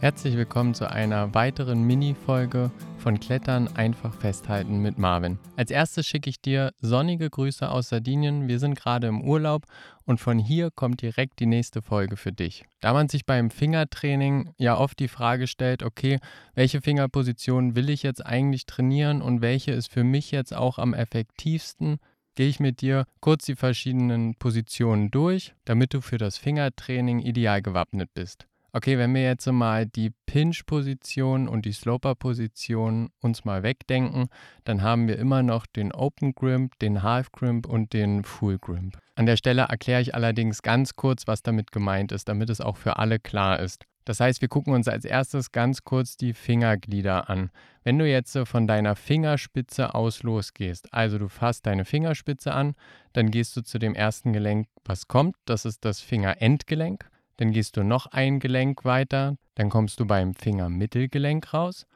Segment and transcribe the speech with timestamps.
[0.00, 5.38] Herzlich willkommen zu einer weiteren Mini-Folge von Klettern einfach festhalten mit Marvin.
[5.56, 8.48] Als erstes schicke ich dir sonnige Grüße aus Sardinien.
[8.48, 9.66] Wir sind gerade im Urlaub
[10.06, 12.64] und von hier kommt direkt die nächste Folge für dich.
[12.80, 16.18] Da man sich beim Fingertraining ja oft die Frage stellt, okay,
[16.54, 20.94] welche Fingerposition will ich jetzt eigentlich trainieren und welche ist für mich jetzt auch am
[20.94, 21.98] effektivsten,
[22.36, 27.60] gehe ich mit dir kurz die verschiedenen Positionen durch, damit du für das Fingertraining ideal
[27.60, 28.46] gewappnet bist.
[28.72, 34.28] Okay, wenn wir jetzt mal die Pinch-Position und die Sloper-Position uns mal wegdenken,
[34.64, 38.96] dann haben wir immer noch den Open Grimp, den Half Grimp und den Full Grimp.
[39.16, 42.76] An der Stelle erkläre ich allerdings ganz kurz, was damit gemeint ist, damit es auch
[42.76, 43.84] für alle klar ist.
[44.04, 47.50] Das heißt, wir gucken uns als erstes ganz kurz die Fingerglieder an.
[47.84, 52.74] Wenn du jetzt von deiner Fingerspitze aus losgehst, also du fasst deine Fingerspitze an,
[53.12, 57.10] dann gehst du zu dem ersten Gelenk, was kommt, das ist das Fingerendgelenk.
[57.40, 61.86] Dann gehst du noch ein Gelenk weiter, dann kommst du beim Fingermittelgelenk raus.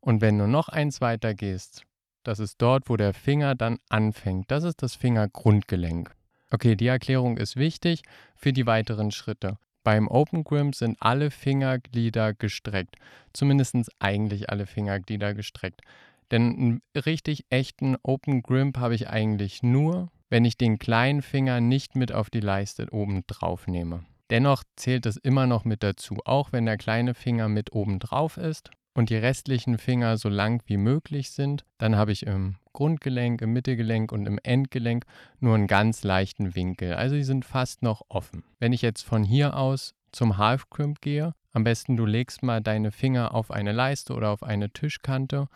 [0.00, 1.82] Und wenn du noch eins weiter gehst,
[2.22, 4.50] das ist dort, wo der Finger dann anfängt.
[4.50, 6.16] Das ist das Fingergrundgelenk.
[6.50, 8.00] Okay, die Erklärung ist wichtig
[8.34, 9.58] für die weiteren Schritte.
[9.82, 12.96] Beim Open Grimp sind alle Fingerglieder gestreckt.
[13.34, 15.82] Zumindest eigentlich alle Fingerglieder gestreckt.
[16.30, 21.60] Denn einen richtig echten Open Grimp habe ich eigentlich nur, wenn ich den kleinen Finger
[21.60, 24.06] nicht mit auf die Leiste oben drauf nehme.
[24.30, 28.36] Dennoch zählt es immer noch mit dazu, auch wenn der kleine Finger mit oben drauf
[28.36, 33.42] ist und die restlichen Finger so lang wie möglich sind, dann habe ich im Grundgelenk,
[33.42, 35.04] im Mittelgelenk und im Endgelenk
[35.40, 36.94] nur einen ganz leichten Winkel.
[36.94, 38.44] Also die sind fast noch offen.
[38.58, 42.60] Wenn ich jetzt von hier aus zum Half Crimp gehe, am besten du legst mal
[42.60, 45.48] deine Finger auf eine Leiste oder auf eine Tischkante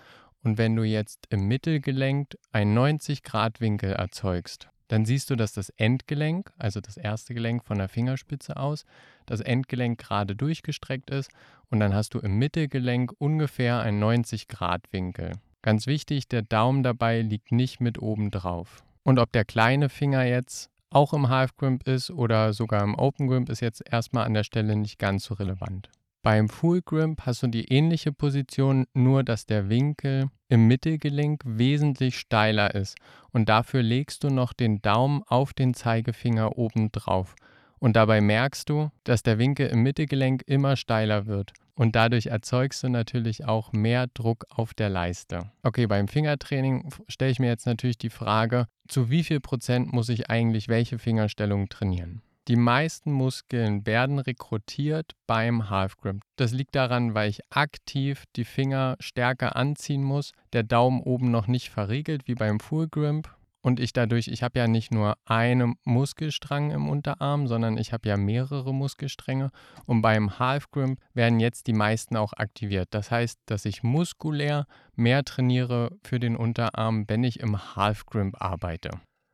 [0.43, 5.53] und wenn du jetzt im Mittelgelenk einen 90 Grad Winkel erzeugst, dann siehst du, dass
[5.53, 8.85] das Endgelenk, also das erste Gelenk von der Fingerspitze aus,
[9.27, 11.31] das Endgelenk gerade durchgestreckt ist
[11.71, 15.33] und dann hast du im Mittelgelenk ungefähr einen 90 Grad Winkel.
[15.63, 18.83] Ganz wichtig, der Daumen dabei liegt nicht mit oben drauf.
[19.03, 23.29] Und ob der kleine Finger jetzt auch im Half Grimp ist oder sogar im Open
[23.29, 25.91] Grimp ist jetzt erstmal an der Stelle nicht ganz so relevant.
[26.23, 32.19] Beim Full Grimp hast du die ähnliche Position, nur dass der Winkel im Mittelgelenk wesentlich
[32.19, 32.97] steiler ist
[33.31, 37.37] und dafür legst du noch den Daumen auf den Zeigefinger oben drauf.
[37.79, 41.53] Und dabei merkst du, dass der Winkel im Mittelgelenk immer steiler wird.
[41.77, 45.53] Und dadurch erzeugst du natürlich auch mehr Druck auf der Leiste.
[45.63, 50.09] Okay, beim Fingertraining stelle ich mir jetzt natürlich die Frage, zu wie viel Prozent muss
[50.09, 52.23] ich eigentlich welche Fingerstellung trainieren?
[52.49, 56.21] Die meisten Muskeln werden rekrutiert beim Half Grip.
[56.37, 61.47] Das liegt daran, weil ich aktiv die Finger stärker anziehen muss, der Daumen oben noch
[61.47, 63.29] nicht verriegelt wie beim Full Grip
[63.61, 68.09] und ich dadurch, ich habe ja nicht nur einen Muskelstrang im Unterarm, sondern ich habe
[68.09, 69.51] ja mehrere Muskelstränge
[69.85, 72.89] und beim Half Grip werden jetzt die meisten auch aktiviert.
[72.93, 78.41] Das heißt, dass ich muskulär mehr trainiere für den Unterarm, wenn ich im Half Grip
[78.41, 78.91] arbeite.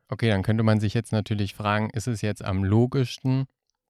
[0.07, 3.45] Okay, dann könnte man sich jetzt natürlich fragen, ist es jetzt am logischsten,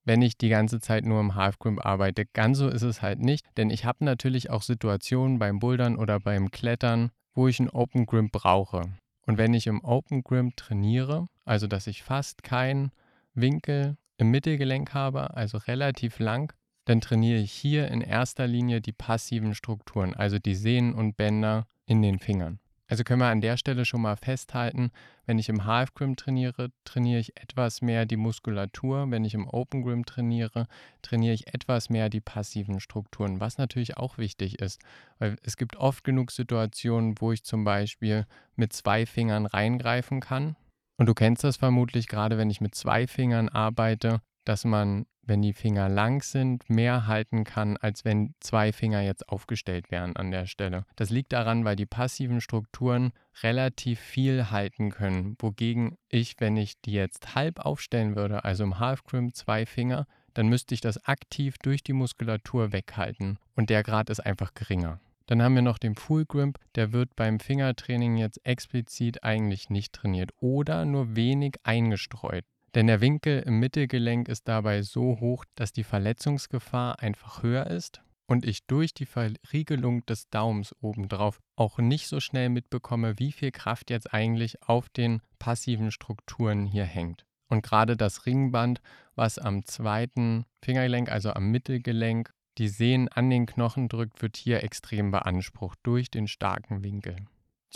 [0.05, 2.25] wenn ich die ganze Zeit nur im Half Grimp arbeite?
[2.25, 6.19] Ganz so ist es halt nicht, denn ich habe natürlich auch Situationen beim Bouldern oder
[6.19, 8.83] beim Klettern, wo ich einen Open Grimp brauche.
[9.25, 12.91] Und wenn ich im Open Grimp trainiere, also dass ich fast keinen
[13.33, 16.53] Winkel im Mittelgelenk habe, also relativ lang,
[16.85, 21.67] dann trainiere ich hier in erster Linie die passiven Strukturen, also die Sehnen und Bänder
[21.87, 22.59] in den Fingern.
[22.87, 24.91] Also können wir an der Stelle schon mal festhalten,
[25.25, 29.09] wenn ich im Half Grim trainiere, trainiere ich etwas mehr die Muskulatur.
[29.09, 30.67] Wenn ich im Open Grim trainiere,
[31.01, 34.79] trainiere ich etwas mehr die passiven Strukturen, was natürlich auch wichtig ist.
[35.17, 40.55] Weil es gibt oft genug Situationen, wo ich zum Beispiel mit zwei Fingern reingreifen kann.
[40.97, 45.41] Und du kennst das vermutlich gerade, wenn ich mit zwei Fingern arbeite, dass man wenn
[45.41, 50.31] die Finger lang sind, mehr halten kann, als wenn zwei Finger jetzt aufgestellt wären an
[50.31, 50.85] der Stelle.
[50.95, 53.11] Das liegt daran, weil die passiven Strukturen
[53.43, 58.79] relativ viel halten können, wogegen ich, wenn ich die jetzt halb aufstellen würde, also im
[58.79, 63.83] Half Crimp zwei Finger, dann müsste ich das aktiv durch die Muskulatur weghalten und der
[63.83, 64.99] Grad ist einfach geringer.
[65.27, 69.93] Dann haben wir noch den Full Grimp, der wird beim Fingertraining jetzt explizit eigentlich nicht
[69.93, 72.45] trainiert oder nur wenig eingestreut.
[72.75, 78.01] Denn der Winkel im Mittelgelenk ist dabei so hoch, dass die Verletzungsgefahr einfach höher ist
[78.27, 83.51] und ich durch die Verriegelung des Daumens obendrauf auch nicht so schnell mitbekomme, wie viel
[83.51, 87.25] Kraft jetzt eigentlich auf den passiven Strukturen hier hängt.
[87.47, 88.81] Und gerade das Ringband,
[89.15, 94.63] was am zweiten Fingergelenk, also am Mittelgelenk, die Sehnen an den Knochen drückt, wird hier
[94.63, 97.15] extrem beansprucht durch den starken Winkel.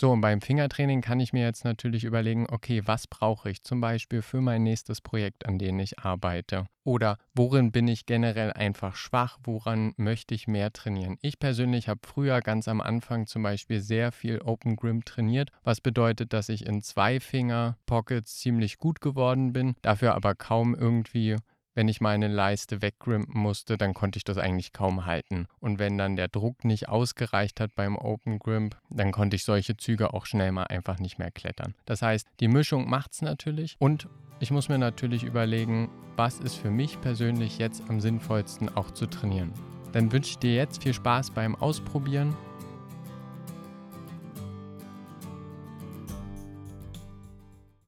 [0.00, 3.82] So, und beim Fingertraining kann ich mir jetzt natürlich überlegen, okay, was brauche ich zum
[3.82, 6.64] Beispiel für mein nächstes Projekt, an dem ich arbeite?
[6.84, 9.36] Oder worin bin ich generell einfach schwach?
[9.44, 11.18] Woran möchte ich mehr trainieren?
[11.20, 15.82] Ich persönlich habe früher ganz am Anfang zum Beispiel sehr viel Open Grim trainiert, was
[15.82, 21.36] bedeutet, dass ich in zwei Finger Pockets ziemlich gut geworden bin, dafür aber kaum irgendwie
[21.80, 25.46] wenn ich meine Leiste weggrimpen musste, dann konnte ich das eigentlich kaum halten.
[25.60, 29.78] Und wenn dann der Druck nicht ausgereicht hat beim Open Grimp, dann konnte ich solche
[29.78, 31.74] Züge auch schnell mal einfach nicht mehr klettern.
[31.86, 34.08] Das heißt, die Mischung macht es natürlich und
[34.40, 39.06] ich muss mir natürlich überlegen, was ist für mich persönlich jetzt am sinnvollsten auch zu
[39.06, 39.54] trainieren.
[39.92, 42.36] Dann wünsche ich dir jetzt viel Spaß beim Ausprobieren